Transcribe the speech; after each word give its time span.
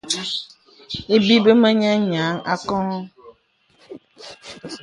Ibi 1.15 1.35
bə 1.43 1.51
mə 1.61 1.69
nyə 1.79 1.91
nyèaŋ 2.09 2.35
akɔŋɔ. 2.53 2.99